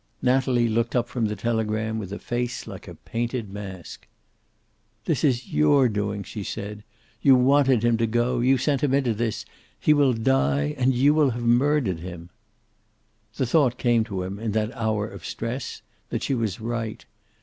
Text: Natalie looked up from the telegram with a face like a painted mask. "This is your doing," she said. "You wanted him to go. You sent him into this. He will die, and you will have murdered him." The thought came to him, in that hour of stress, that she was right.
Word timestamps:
Natalie 0.19 0.67
looked 0.67 0.95
up 0.95 1.07
from 1.07 1.27
the 1.27 1.35
telegram 1.35 1.99
with 1.99 2.11
a 2.11 2.17
face 2.17 2.65
like 2.65 2.87
a 2.87 2.95
painted 2.95 3.51
mask. 3.53 4.07
"This 5.05 5.23
is 5.23 5.53
your 5.53 5.87
doing," 5.89 6.23
she 6.23 6.43
said. 6.43 6.83
"You 7.21 7.35
wanted 7.35 7.83
him 7.83 7.97
to 7.97 8.07
go. 8.07 8.39
You 8.39 8.57
sent 8.57 8.81
him 8.83 8.95
into 8.95 9.13
this. 9.13 9.45
He 9.79 9.93
will 9.93 10.13
die, 10.13 10.73
and 10.79 10.95
you 10.95 11.13
will 11.13 11.29
have 11.29 11.43
murdered 11.43 11.99
him." 11.99 12.31
The 13.35 13.45
thought 13.45 13.77
came 13.77 14.03
to 14.05 14.23
him, 14.23 14.39
in 14.39 14.53
that 14.53 14.75
hour 14.75 15.07
of 15.07 15.23
stress, 15.23 15.83
that 16.09 16.23
she 16.23 16.33
was 16.33 16.59
right. 16.59 17.05